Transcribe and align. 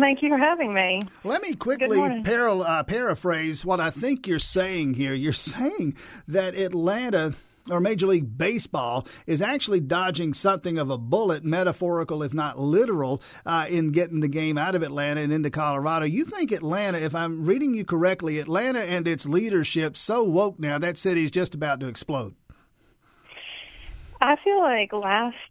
Thank 0.00 0.22
you 0.22 0.30
for 0.30 0.38
having 0.38 0.72
me. 0.72 1.00
Let 1.24 1.42
me 1.42 1.54
quickly 1.54 2.22
para- 2.22 2.58
uh, 2.58 2.82
paraphrase 2.84 3.64
what 3.64 3.80
I 3.80 3.90
think 3.90 4.26
you're 4.26 4.38
saying 4.38 4.94
here. 4.94 5.14
You're 5.14 5.32
saying 5.34 5.96
that 6.28 6.56
Atlanta 6.56 7.34
or 7.70 7.80
Major 7.80 8.06
League 8.06 8.36
Baseball 8.36 9.06
is 9.26 9.42
actually 9.42 9.80
dodging 9.80 10.34
something 10.34 10.78
of 10.78 10.90
a 10.90 10.98
bullet, 10.98 11.44
metaphorical 11.44 12.22
if 12.22 12.32
not 12.32 12.58
literal, 12.58 13.22
uh, 13.44 13.66
in 13.68 13.92
getting 13.92 14.20
the 14.20 14.28
game 14.28 14.56
out 14.56 14.74
of 14.74 14.82
Atlanta 14.82 15.20
and 15.20 15.32
into 15.32 15.50
Colorado. 15.50 16.06
You 16.06 16.24
think 16.24 16.50
Atlanta, 16.50 16.98
if 16.98 17.14
I'm 17.14 17.44
reading 17.44 17.74
you 17.74 17.84
correctly, 17.84 18.38
Atlanta 18.38 18.80
and 18.80 19.06
its 19.06 19.26
leadership 19.26 19.96
so 19.96 20.24
woke 20.24 20.58
now 20.58 20.78
that 20.78 20.98
city's 20.98 21.30
just 21.30 21.54
about 21.54 21.80
to 21.80 21.86
explode. 21.86 22.34
I 24.22 24.36
feel 24.44 24.60
like 24.60 24.92
last 24.92 25.49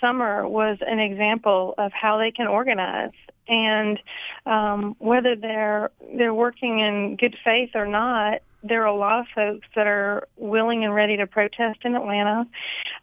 summer 0.00 0.46
was 0.46 0.78
an 0.80 0.98
example 0.98 1.74
of 1.78 1.92
how 1.92 2.18
they 2.18 2.30
can 2.30 2.46
organize 2.46 3.12
and 3.46 3.98
um, 4.46 4.94
whether 4.98 5.34
they're 5.34 5.90
they're 6.16 6.34
working 6.34 6.80
in 6.80 7.16
good 7.16 7.36
faith 7.44 7.70
or 7.74 7.86
not 7.86 8.42
there 8.62 8.82
are 8.82 8.86
a 8.86 8.94
lot 8.94 9.20
of 9.20 9.26
folks 9.34 9.66
that 9.76 9.86
are 9.86 10.26
willing 10.36 10.84
and 10.84 10.94
ready 10.94 11.16
to 11.16 11.26
protest 11.26 11.78
in 11.84 11.94
Atlanta. 11.94 12.46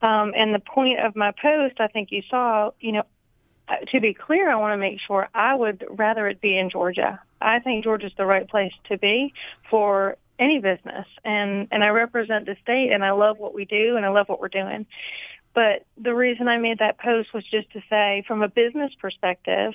Um, 0.01 0.33
and 0.35 0.53
the 0.53 0.59
point 0.59 0.99
of 0.99 1.15
my 1.15 1.31
post, 1.31 1.79
I 1.79 1.87
think 1.87 2.11
you 2.11 2.23
saw, 2.29 2.71
you 2.79 2.91
know, 2.91 3.03
uh, 3.67 3.77
to 3.91 3.99
be 3.99 4.13
clear, 4.13 4.49
I 4.49 4.55
want 4.55 4.73
to 4.73 4.77
make 4.77 4.99
sure 4.99 5.27
I 5.33 5.55
would 5.55 5.85
rather 5.89 6.27
it 6.27 6.41
be 6.41 6.57
in 6.57 6.69
Georgia. 6.69 7.19
I 7.41 7.59
think 7.59 7.83
Georgia's 7.83 8.11
the 8.17 8.25
right 8.25 8.47
place 8.47 8.73
to 8.89 8.97
be 8.97 9.33
for 9.69 10.17
any 10.37 10.59
business, 10.59 11.07
and 11.23 11.67
and 11.71 11.83
I 11.83 11.89
represent 11.89 12.45
the 12.45 12.57
state, 12.61 12.91
and 12.93 13.03
I 13.03 13.11
love 13.11 13.39
what 13.39 13.53
we 13.53 13.65
do, 13.65 13.95
and 13.95 14.05
I 14.05 14.09
love 14.09 14.27
what 14.27 14.39
we're 14.39 14.49
doing. 14.49 14.85
But 15.55 15.85
the 15.97 16.13
reason 16.13 16.47
I 16.47 16.57
made 16.57 16.79
that 16.79 16.99
post 16.99 17.33
was 17.33 17.45
just 17.45 17.71
to 17.71 17.81
say, 17.89 18.23
from 18.27 18.43
a 18.43 18.49
business 18.49 18.91
perspective, 19.01 19.73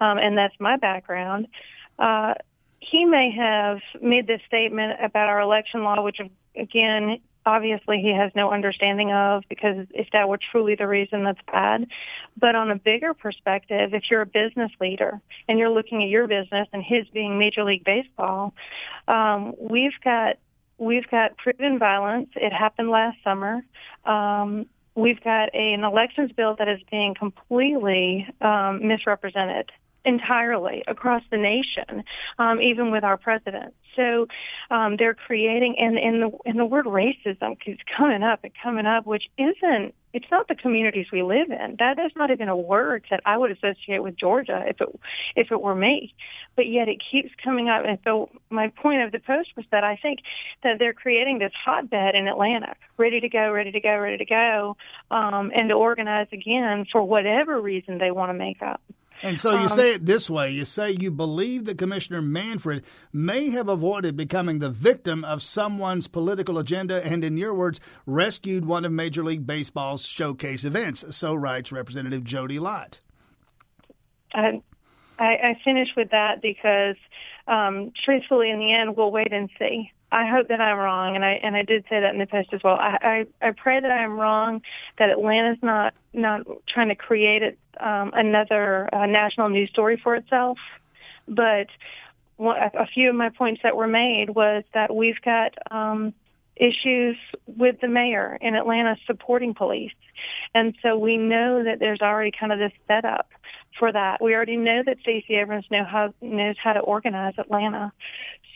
um, 0.00 0.18
and 0.18 0.38
that's 0.38 0.54
my 0.58 0.76
background. 0.76 1.48
Uh, 1.98 2.34
he 2.78 3.04
may 3.04 3.32
have 3.36 3.80
made 4.00 4.26
this 4.26 4.40
statement 4.46 4.98
about 5.02 5.28
our 5.28 5.40
election 5.40 5.82
law, 5.82 6.00
which 6.02 6.20
again, 6.54 7.18
obviously 7.44 8.00
he 8.00 8.14
has 8.14 8.30
no 8.34 8.50
understanding 8.52 9.12
of 9.12 9.44
because 9.48 9.86
if 9.90 10.08
that 10.12 10.28
were 10.28 10.38
truly 10.38 10.74
the 10.76 10.86
reason, 10.86 11.24
that's 11.24 11.40
bad. 11.50 11.86
But 12.36 12.54
on 12.54 12.70
a 12.70 12.76
bigger 12.76 13.14
perspective, 13.14 13.94
if 13.94 14.04
you're 14.10 14.22
a 14.22 14.26
business 14.26 14.70
leader 14.80 15.20
and 15.48 15.58
you're 15.58 15.70
looking 15.70 16.02
at 16.02 16.08
your 16.08 16.26
business 16.28 16.68
and 16.72 16.82
his 16.82 17.06
being 17.08 17.38
Major 17.38 17.64
League 17.64 17.84
Baseball, 17.84 18.54
um, 19.08 19.54
we've 19.58 19.98
got 20.04 20.36
we've 20.78 21.08
got 21.10 21.36
proven 21.38 21.78
violence. 21.78 22.28
It 22.36 22.52
happened 22.52 22.90
last 22.90 23.16
summer. 23.24 23.64
Um, 24.04 24.66
we've 24.96 25.22
got 25.22 25.54
a, 25.54 25.72
an 25.74 25.84
elections 25.84 26.32
bill 26.32 26.56
that 26.58 26.68
is 26.68 26.80
being 26.90 27.14
completely 27.14 28.26
um, 28.40 28.86
misrepresented 28.86 29.70
entirely 30.06 30.84
across 30.86 31.22
the 31.30 31.36
nation, 31.36 32.04
um, 32.38 32.60
even 32.62 32.90
with 32.90 33.04
our 33.04 33.18
president. 33.18 33.74
So 33.96 34.28
um, 34.70 34.96
they're 34.96 35.14
creating, 35.14 35.76
and, 35.78 35.98
and 35.98 36.22
the 36.22 36.30
and 36.44 36.58
the 36.58 36.64
word 36.64 36.86
racism 36.86 37.58
keeps 37.58 37.82
coming 37.96 38.22
up 38.22 38.40
and 38.44 38.52
coming 38.62 38.86
up, 38.86 39.06
which 39.06 39.28
isn't. 39.36 39.94
It's 40.12 40.30
not 40.30 40.48
the 40.48 40.54
communities 40.54 41.08
we 41.12 41.22
live 41.22 41.50
in. 41.50 41.76
That 41.78 41.98
is 41.98 42.10
not 42.16 42.30
even 42.30 42.48
a 42.48 42.56
word 42.56 43.04
that 43.10 43.20
I 43.26 43.36
would 43.36 43.50
associate 43.50 44.02
with 44.02 44.16
Georgia 44.16 44.64
if 44.66 44.80
it 44.80 44.88
if 45.34 45.52
it 45.52 45.60
were 45.60 45.74
me. 45.74 46.14
But 46.54 46.68
yet 46.68 46.88
it 46.88 47.02
keeps 47.10 47.30
coming 47.44 47.68
up. 47.68 47.84
And 47.84 47.98
so 48.02 48.30
my 48.48 48.68
point 48.68 49.02
of 49.02 49.12
the 49.12 49.18
post 49.18 49.50
was 49.56 49.66
that 49.72 49.84
I 49.84 49.96
think 49.96 50.20
that 50.62 50.78
they're 50.78 50.94
creating 50.94 51.38
this 51.38 51.52
hotbed 51.62 52.14
in 52.14 52.28
Atlanta, 52.28 52.74
ready 52.96 53.20
to 53.20 53.28
go, 53.28 53.52
ready 53.52 53.72
to 53.72 53.80
go, 53.80 53.98
ready 53.98 54.16
to 54.16 54.24
go, 54.24 54.76
um, 55.10 55.52
and 55.54 55.68
to 55.68 55.74
organize 55.74 56.28
again 56.32 56.86
for 56.90 57.02
whatever 57.02 57.60
reason 57.60 57.98
they 57.98 58.10
want 58.10 58.30
to 58.30 58.34
make 58.34 58.62
up. 58.62 58.80
And 59.22 59.40
so 59.40 59.52
you 59.52 59.58
um, 59.64 59.68
say 59.68 59.94
it 59.94 60.06
this 60.06 60.28
way 60.28 60.50
you 60.50 60.64
say 60.64 60.96
you 60.98 61.10
believe 61.10 61.64
that 61.64 61.78
Commissioner 61.78 62.22
Manfred 62.22 62.84
may 63.12 63.50
have 63.50 63.68
avoided 63.68 64.16
becoming 64.16 64.58
the 64.58 64.70
victim 64.70 65.24
of 65.24 65.42
someone's 65.42 66.08
political 66.08 66.58
agenda 66.58 67.04
and, 67.04 67.24
in 67.24 67.36
your 67.36 67.54
words, 67.54 67.80
rescued 68.04 68.64
one 68.64 68.84
of 68.84 68.92
Major 68.92 69.24
League 69.24 69.46
Baseball's 69.46 70.04
showcase 70.04 70.64
events. 70.64 71.04
So 71.16 71.34
writes 71.34 71.72
Representative 71.72 72.24
Jodi 72.24 72.58
Lott. 72.58 73.00
I, 74.34 74.60
I 75.18 75.60
finish 75.64 75.88
with 75.96 76.10
that 76.10 76.42
because, 76.42 76.96
um, 77.48 77.92
truthfully, 78.04 78.50
in 78.50 78.58
the 78.58 78.74
end, 78.74 78.96
we'll 78.96 79.10
wait 79.10 79.32
and 79.32 79.48
see. 79.58 79.92
I 80.12 80.28
hope 80.28 80.48
that 80.48 80.60
I'm 80.60 80.78
wrong, 80.78 81.16
and 81.16 81.24
I 81.24 81.32
and 81.42 81.56
I 81.56 81.62
did 81.62 81.84
say 81.90 82.00
that 82.00 82.12
in 82.12 82.20
the 82.20 82.26
post 82.26 82.50
as 82.52 82.62
well. 82.62 82.76
I 82.76 83.26
I, 83.42 83.48
I 83.48 83.50
pray 83.50 83.80
that 83.80 83.90
I'm 83.90 84.18
wrong, 84.18 84.62
that 84.98 85.10
Atlanta's 85.10 85.62
not 85.62 85.94
not 86.12 86.46
trying 86.68 86.88
to 86.88 86.94
create 86.94 87.42
it, 87.42 87.58
um, 87.80 88.12
another 88.14 88.88
uh, 88.94 89.06
national 89.06 89.48
news 89.48 89.70
story 89.70 90.00
for 90.02 90.14
itself. 90.14 90.58
But 91.28 91.68
one, 92.36 92.56
a 92.58 92.86
few 92.86 93.08
of 93.08 93.14
my 93.14 93.30
points 93.30 93.62
that 93.62 93.76
were 93.76 93.86
made 93.86 94.30
was 94.30 94.64
that 94.74 94.94
we've 94.94 95.20
got 95.22 95.54
um, 95.70 96.12
issues 96.54 97.16
with 97.46 97.80
the 97.80 97.88
mayor 97.88 98.38
in 98.40 98.54
Atlanta 98.54 98.96
supporting 99.06 99.54
police, 99.54 99.92
and 100.54 100.74
so 100.82 100.96
we 100.96 101.16
know 101.16 101.64
that 101.64 101.78
there's 101.78 102.00
already 102.00 102.30
kind 102.30 102.52
of 102.52 102.58
this 102.58 102.72
setup 102.86 103.28
for 103.78 103.92
that. 103.92 104.22
We 104.22 104.34
already 104.34 104.56
know 104.56 104.82
that 104.84 104.98
Stacey 105.00 105.34
Abrams 105.36 105.66
know 105.70 105.84
how, 105.84 106.14
knows 106.20 106.56
how 106.62 106.72
to 106.72 106.80
organize 106.80 107.34
Atlanta. 107.38 107.92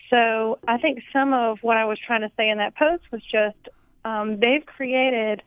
So 0.08 0.58
I 0.66 0.78
think 0.78 1.02
some 1.12 1.32
of 1.32 1.58
what 1.62 1.76
I 1.76 1.84
was 1.84 1.98
trying 1.98 2.22
to 2.22 2.31
say 2.37 2.48
in 2.48 2.58
that 2.58 2.75
post 2.75 3.04
was 3.12 3.22
just 3.22 3.69
um, 4.04 4.41
they've 4.41 4.64
created 4.64 5.42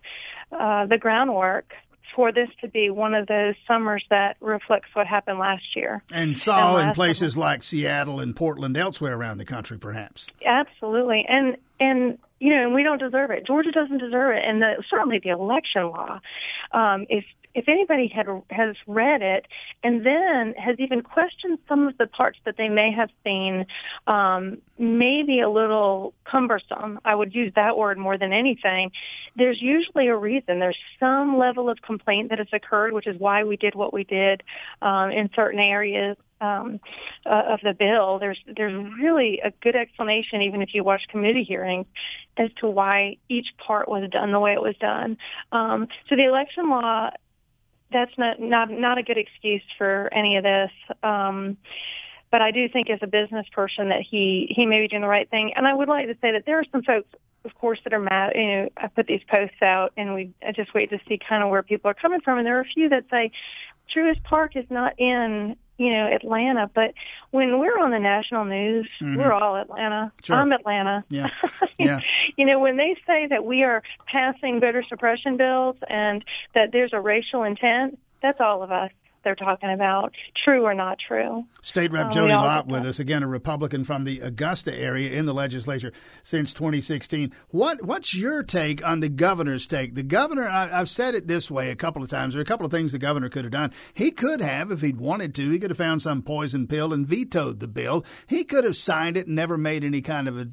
uh, 0.51 0.85
the 0.85 0.97
groundwork 0.97 1.73
for 2.15 2.31
this 2.31 2.49
to 2.61 2.67
be 2.67 2.89
one 2.89 3.13
of 3.13 3.27
those 3.27 3.55
summers 3.67 4.03
that 4.09 4.37
reflects 4.39 4.89
what 4.93 5.07
happened 5.07 5.39
last 5.39 5.75
year. 5.75 6.03
And 6.11 6.39
saw 6.39 6.77
and 6.77 6.89
in 6.89 6.95
places 6.95 7.33
summer. 7.33 7.45
like 7.45 7.63
Seattle 7.63 8.19
and 8.19 8.35
Portland, 8.35 8.77
elsewhere 8.77 9.15
around 9.15 9.37
the 9.37 9.45
country, 9.45 9.77
perhaps. 9.77 10.29
Absolutely, 10.45 11.25
and 11.27 11.57
and 11.79 12.17
you 12.39 12.53
know, 12.53 12.63
and 12.63 12.73
we 12.73 12.83
don't 12.83 12.99
deserve 12.99 13.31
it. 13.31 13.45
Georgia 13.45 13.71
doesn't 13.71 13.99
deserve 13.99 14.35
it, 14.35 14.43
and 14.45 14.61
the, 14.61 14.83
certainly 14.89 15.19
the 15.19 15.29
election 15.29 15.83
law 15.83 16.19
um, 16.71 17.05
is 17.09 17.23
if 17.55 17.69
anybody 17.69 18.07
had 18.07 18.27
has 18.49 18.75
read 18.87 19.21
it 19.21 19.47
and 19.83 20.05
then 20.05 20.53
has 20.57 20.79
even 20.79 21.01
questioned 21.01 21.59
some 21.67 21.87
of 21.87 21.97
the 21.97 22.07
parts 22.07 22.39
that 22.45 22.57
they 22.57 22.69
may 22.69 22.91
have 22.91 23.09
seen 23.23 23.65
um, 24.07 24.57
maybe 24.77 25.39
a 25.39 25.49
little 25.49 26.13
cumbersome, 26.25 26.99
I 27.05 27.15
would 27.15 27.33
use 27.33 27.53
that 27.55 27.77
word 27.77 27.97
more 27.97 28.17
than 28.17 28.33
anything. 28.33 28.91
There's 29.35 29.61
usually 29.61 30.07
a 30.07 30.15
reason. 30.15 30.59
There's 30.59 30.77
some 30.99 31.37
level 31.37 31.69
of 31.69 31.81
complaint 31.81 32.29
that 32.29 32.39
has 32.39 32.47
occurred, 32.51 32.93
which 32.93 33.07
is 33.07 33.19
why 33.19 33.43
we 33.43 33.57
did 33.57 33.75
what 33.75 33.93
we 33.93 34.03
did 34.03 34.43
um, 34.81 35.11
in 35.11 35.29
certain 35.35 35.59
areas 35.59 36.17
um, 36.41 36.79
uh, 37.25 37.43
of 37.49 37.61
the 37.63 37.73
bill. 37.73 38.19
There's 38.19 38.39
there's 38.57 38.73
really 38.99 39.39
a 39.43 39.51
good 39.61 39.75
explanation, 39.75 40.41
even 40.41 40.61
if 40.61 40.73
you 40.73 40.83
watch 40.83 41.07
committee 41.07 41.43
hearings, 41.43 41.85
as 42.37 42.49
to 42.57 42.67
why 42.67 43.17
each 43.29 43.55
part 43.57 43.87
was 43.87 44.09
done 44.09 44.31
the 44.31 44.39
way 44.39 44.53
it 44.53 44.61
was 44.61 44.75
done. 44.77 45.17
Um, 45.51 45.87
so 46.09 46.15
the 46.15 46.25
election 46.25 46.69
law 46.69 47.11
that's 47.93 48.17
not 48.17 48.39
not 48.39 48.69
not 48.69 48.97
a 48.97 49.03
good 49.03 49.17
excuse 49.17 49.63
for 49.77 50.09
any 50.13 50.37
of 50.37 50.43
this. 50.43 50.71
Um, 51.01 51.57
but 52.31 52.41
I 52.41 52.51
do 52.51 52.67
think 52.67 52.89
as 52.89 52.99
a 53.01 53.07
business 53.07 53.45
person 53.51 53.89
that 53.89 54.01
he 54.01 54.47
he 54.49 54.65
may 54.65 54.81
be 54.81 54.87
doing 54.87 55.03
the 55.03 55.07
right 55.07 55.29
thing. 55.29 55.53
And 55.55 55.67
I 55.67 55.73
would 55.73 55.87
like 55.87 56.07
to 56.07 56.15
say 56.19 56.31
that 56.31 56.45
there 56.45 56.57
are 56.59 56.65
some 56.71 56.81
folks, 56.81 57.07
of 57.45 57.53
course, 57.55 57.79
that 57.83 57.93
are 57.93 57.99
mad. 57.99 58.33
You 58.35 58.47
know, 58.47 58.69
I 58.75 58.87
put 58.87 59.07
these 59.07 59.21
posts 59.29 59.61
out, 59.61 59.93
and 59.95 60.13
we 60.13 60.33
I 60.45 60.51
just 60.51 60.73
wait 60.73 60.89
to 60.89 60.99
see 61.07 61.19
kind 61.19 61.43
of 61.43 61.49
where 61.49 61.63
people 61.63 61.91
are 61.91 61.93
coming 61.93 62.21
from. 62.21 62.39
And 62.39 62.47
there 62.47 62.57
are 62.57 62.61
a 62.61 62.65
few 62.65 62.89
that 62.89 63.05
say 63.11 63.31
Truist 63.93 64.23
Park 64.23 64.55
is 64.55 64.65
not 64.69 64.99
in 64.99 65.55
you 65.77 65.91
know, 65.91 66.07
Atlanta. 66.07 66.69
But 66.73 66.93
when 67.31 67.59
we're 67.59 67.79
on 67.79 67.91
the 67.91 67.99
national 67.99 68.45
news, 68.45 68.87
mm-hmm. 69.01 69.17
we're 69.17 69.33
all 69.33 69.55
Atlanta. 69.55 70.11
Sure. 70.23 70.35
I'm 70.35 70.51
Atlanta. 70.51 71.03
Yeah. 71.09 71.29
yeah. 71.77 71.99
you 72.37 72.45
know, 72.45 72.59
when 72.59 72.77
they 72.77 72.95
say 73.05 73.27
that 73.27 73.45
we 73.45 73.63
are 73.63 73.83
passing 74.07 74.59
voter 74.59 74.83
suppression 74.83 75.37
bills 75.37 75.75
and 75.89 76.23
that 76.53 76.71
there's 76.71 76.93
a 76.93 76.99
racial 76.99 77.43
intent, 77.43 77.99
that's 78.21 78.39
all 78.39 78.63
of 78.63 78.71
us 78.71 78.91
they're 79.23 79.35
talking 79.35 79.71
about, 79.71 80.13
true 80.35 80.63
or 80.63 80.73
not 80.73 80.99
true. 80.99 81.45
State 81.61 81.91
Rep 81.91 82.07
uh, 82.07 82.11
Jodi 82.11 82.33
Lott 82.33 82.67
with 82.67 82.85
us 82.85 82.99
again, 82.99 83.23
a 83.23 83.27
Republican 83.27 83.83
from 83.83 84.03
the 84.03 84.19
Augusta 84.19 84.73
area 84.73 85.11
in 85.11 85.25
the 85.25 85.33
legislature 85.33 85.91
since 86.23 86.53
2016. 86.53 87.31
What 87.49 87.83
what's 87.83 88.13
your 88.13 88.43
take 88.43 88.85
on 88.85 88.99
the 88.99 89.09
governor's 89.09 89.67
take? 89.67 89.95
The 89.95 90.03
governor, 90.03 90.47
I, 90.47 90.67
have 90.67 90.89
said 90.89 91.15
it 91.15 91.27
this 91.27 91.49
way 91.49 91.69
a 91.69 91.75
couple 91.75 92.03
of 92.03 92.09
times. 92.09 92.33
There 92.33 92.41
are 92.41 92.43
a 92.43 92.45
couple 92.45 92.65
of 92.65 92.71
things 92.71 92.91
the 92.91 92.99
governor 92.99 93.29
could 93.29 93.45
have 93.45 93.51
done. 93.51 93.71
He 93.93 94.11
could 94.11 94.41
have, 94.41 94.71
if 94.71 94.81
he'd 94.81 94.99
wanted 94.99 95.35
to, 95.35 95.49
he 95.49 95.59
could 95.59 95.71
have 95.71 95.77
found 95.77 96.01
some 96.01 96.21
poison 96.21 96.67
pill 96.67 96.93
and 96.93 97.07
vetoed 97.07 97.59
the 97.59 97.67
bill. 97.67 98.05
He 98.27 98.43
could 98.43 98.63
have 98.63 98.77
signed 98.77 99.17
it 99.17 99.27
and 99.27 99.35
never 99.35 99.57
made 99.57 99.83
any 99.83 100.01
kind 100.01 100.27
of 100.27 100.37
a 100.37 100.49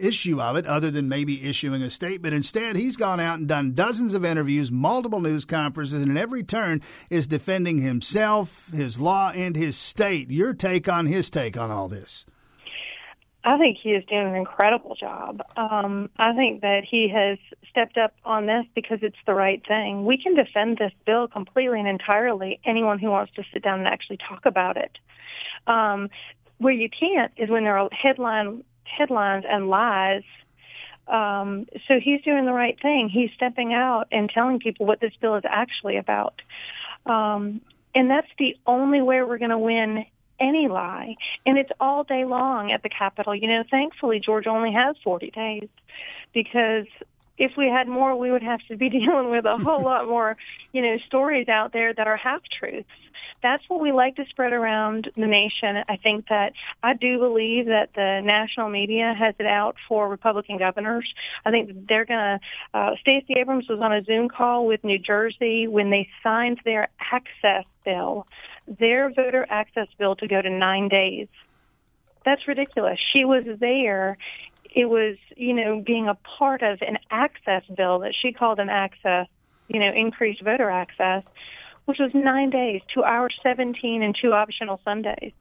issue 0.00 0.40
of 0.40 0.56
it 0.56 0.66
other 0.66 0.90
than 0.90 1.08
maybe 1.08 1.48
issuing 1.48 1.82
a 1.82 1.90
statement. 1.90 2.34
Instead, 2.34 2.76
he's 2.76 2.96
gone 2.96 3.20
out 3.20 3.38
and 3.38 3.48
done 3.48 3.72
dozens 3.72 4.14
of 4.14 4.24
interviews, 4.24 4.70
multiple 4.72 5.20
news 5.20 5.44
conferences, 5.44 6.02
and 6.02 6.10
in 6.10 6.16
every 6.16 6.42
turn 6.42 6.82
is 7.10 7.26
defending 7.26 7.78
himself, 7.78 8.70
his 8.72 9.00
law, 9.00 9.30
and 9.30 9.56
his 9.56 9.76
state. 9.76 10.30
Your 10.30 10.54
take 10.54 10.88
on 10.88 11.06
his 11.06 11.30
take 11.30 11.56
on 11.56 11.70
all 11.70 11.88
this? 11.88 12.26
I 13.42 13.56
think 13.56 13.78
he 13.78 13.90
is 13.90 14.04
doing 14.04 14.28
an 14.28 14.34
incredible 14.34 14.94
job. 14.94 15.40
Um, 15.56 16.10
I 16.18 16.34
think 16.34 16.60
that 16.60 16.82
he 16.84 17.08
has 17.08 17.38
stepped 17.70 17.96
up 17.96 18.12
on 18.24 18.46
this 18.46 18.66
because 18.74 18.98
it's 19.02 19.16
the 19.26 19.32
right 19.32 19.66
thing. 19.66 20.04
We 20.04 20.18
can 20.18 20.34
defend 20.34 20.76
this 20.76 20.92
bill 21.06 21.26
completely 21.26 21.78
and 21.78 21.88
entirely. 21.88 22.60
Anyone 22.64 22.98
who 22.98 23.08
wants 23.08 23.32
to 23.36 23.44
sit 23.52 23.62
down 23.62 23.78
and 23.78 23.88
actually 23.88 24.18
talk 24.18 24.44
about 24.44 24.76
it. 24.76 24.98
Um, 25.66 26.10
where 26.58 26.74
you 26.74 26.90
can't 26.90 27.32
is 27.38 27.48
when 27.48 27.64
there 27.64 27.78
are 27.78 27.88
headline 27.90 28.62
headlines 28.96 29.44
and 29.48 29.68
lies. 29.68 30.22
Um, 31.06 31.66
so 31.88 31.98
he's 31.98 32.22
doing 32.22 32.46
the 32.46 32.52
right 32.52 32.80
thing. 32.80 33.08
He's 33.08 33.30
stepping 33.34 33.72
out 33.72 34.06
and 34.12 34.30
telling 34.30 34.60
people 34.60 34.86
what 34.86 35.00
this 35.00 35.12
bill 35.20 35.36
is 35.36 35.44
actually 35.48 35.96
about. 35.96 36.40
Um, 37.06 37.60
and 37.94 38.08
that's 38.08 38.28
the 38.38 38.56
only 38.66 39.00
way 39.00 39.22
we're 39.22 39.38
going 39.38 39.50
to 39.50 39.58
win 39.58 40.04
any 40.38 40.68
lie. 40.68 41.16
And 41.44 41.58
it's 41.58 41.70
all 41.80 42.04
day 42.04 42.24
long 42.24 42.72
at 42.72 42.82
the 42.82 42.88
Capitol. 42.88 43.34
You 43.34 43.48
know, 43.48 43.64
thankfully, 43.70 44.20
Georgia 44.20 44.50
only 44.50 44.72
has 44.72 44.96
40 45.02 45.30
days 45.30 45.68
because 46.32 46.86
if 47.40 47.56
we 47.56 47.68
had 47.68 47.88
more, 47.88 48.14
we 48.14 48.30
would 48.30 48.42
have 48.42 48.60
to 48.68 48.76
be 48.76 48.90
dealing 49.00 49.30
with 49.30 49.46
a 49.46 49.56
whole 49.56 49.82
lot 49.82 50.06
more, 50.06 50.36
you 50.72 50.82
know, 50.82 50.98
stories 51.06 51.48
out 51.48 51.72
there 51.72 51.92
that 51.92 52.06
are 52.06 52.16
half 52.16 52.42
truths. 52.50 52.86
That's 53.42 53.64
what 53.68 53.80
we 53.80 53.92
like 53.92 54.16
to 54.16 54.26
spread 54.26 54.52
around 54.52 55.10
the 55.16 55.26
nation. 55.26 55.82
I 55.88 55.96
think 55.96 56.28
that 56.28 56.52
I 56.82 56.92
do 56.94 57.18
believe 57.18 57.66
that 57.66 57.90
the 57.94 58.20
national 58.22 58.68
media 58.68 59.14
has 59.18 59.34
it 59.38 59.46
out 59.46 59.76
for 59.88 60.08
Republican 60.08 60.58
governors. 60.58 61.12
I 61.44 61.50
think 61.50 61.88
they're 61.88 62.04
going 62.04 62.38
to. 62.38 62.78
Uh, 62.78 62.96
Stacey 63.00 63.34
Abrams 63.38 63.68
was 63.68 63.80
on 63.80 63.92
a 63.92 64.04
Zoom 64.04 64.28
call 64.28 64.66
with 64.66 64.84
New 64.84 64.98
Jersey 64.98 65.66
when 65.66 65.88
they 65.88 66.08
signed 66.22 66.60
their 66.64 66.88
access 67.10 67.64
bill, 67.84 68.26
their 68.68 69.10
voter 69.10 69.46
access 69.48 69.88
bill 69.98 70.14
to 70.16 70.28
go 70.28 70.42
to 70.42 70.50
nine 70.50 70.88
days. 70.88 71.28
That's 72.24 72.46
ridiculous. 72.46 72.98
She 73.12 73.24
was 73.24 73.44
there 73.60 74.18
it 74.74 74.86
was, 74.86 75.16
you 75.36 75.52
know, 75.52 75.82
being 75.84 76.08
a 76.08 76.14
part 76.14 76.62
of 76.62 76.80
an 76.82 76.98
access 77.10 77.62
bill 77.76 78.00
that 78.00 78.14
she 78.14 78.32
called 78.32 78.58
an 78.60 78.68
access, 78.68 79.26
you 79.68 79.80
know, 79.80 79.92
increased 79.92 80.42
voter 80.42 80.70
access, 80.70 81.24
which 81.86 81.98
was 81.98 82.10
nine 82.14 82.50
days, 82.50 82.80
two 82.92 83.02
hours 83.02 83.34
17 83.42 84.02
and 84.02 84.16
two 84.20 84.32
optional 84.32 84.80
Sundays. 84.84 85.32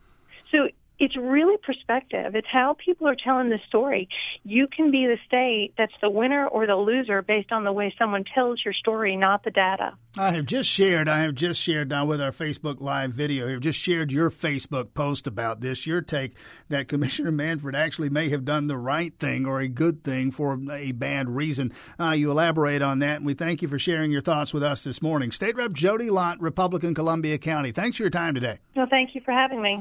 So 0.51 0.69
it's 0.99 1.15
really 1.15 1.57
perspective. 1.57 2.35
It's 2.35 2.47
how 2.51 2.75
people 2.83 3.07
are 3.07 3.15
telling 3.15 3.49
the 3.49 3.59
story. 3.67 4.09
You 4.43 4.67
can 4.67 4.91
be 4.91 5.05
the 5.05 5.17
state 5.25 5.73
that's 5.77 5.93
the 6.01 6.09
winner 6.09 6.45
or 6.45 6.67
the 6.67 6.75
loser 6.75 7.21
based 7.21 7.51
on 7.51 7.63
the 7.63 7.71
way 7.71 7.93
someone 7.97 8.25
tells 8.25 8.63
your 8.63 8.73
story, 8.73 9.15
not 9.15 9.43
the 9.43 9.51
data. 9.51 9.93
I 10.17 10.31
have 10.31 10.45
just 10.45 10.69
shared, 10.69 11.07
I 11.07 11.21
have 11.21 11.35
just 11.35 11.61
shared 11.61 11.89
now 11.89 12.05
with 12.05 12.19
our 12.19 12.31
Facebook 12.31 12.81
Live 12.81 13.13
video 13.13 13.47
here, 13.47 13.59
just 13.59 13.79
shared 13.79 14.11
your 14.11 14.29
Facebook 14.29 14.93
post 14.93 15.27
about 15.27 15.61
this, 15.61 15.87
your 15.87 16.01
take 16.01 16.35
that 16.67 16.87
Commissioner 16.87 17.31
Manfred 17.31 17.75
actually 17.75 18.09
may 18.09 18.29
have 18.29 18.43
done 18.43 18.67
the 18.67 18.77
right 18.77 19.13
thing 19.19 19.45
or 19.45 19.61
a 19.61 19.67
good 19.67 20.03
thing 20.03 20.31
for 20.31 20.59
a 20.71 20.91
bad 20.91 21.29
reason. 21.29 21.71
Uh, 21.99 22.11
you 22.11 22.31
elaborate 22.31 22.81
on 22.81 22.99
that, 22.99 23.17
and 23.17 23.25
we 23.25 23.33
thank 23.33 23.61
you 23.61 23.67
for 23.67 23.79
sharing 23.79 24.11
your 24.11 24.21
thoughts 24.21 24.53
with 24.53 24.63
us 24.63 24.83
this 24.83 25.01
morning. 25.01 25.31
State 25.31 25.55
Rep 25.55 25.71
Jodi 25.71 26.09
Lott, 26.09 26.41
Republican 26.41 26.93
Columbia 26.93 27.37
County. 27.37 27.71
Thanks 27.71 27.97
for 27.97 28.03
your 28.03 28.09
time 28.09 28.33
today. 28.33 28.59
Well, 28.75 28.87
thank 28.89 29.15
you 29.15 29.21
for 29.23 29.31
having 29.31 29.61
me. 29.61 29.77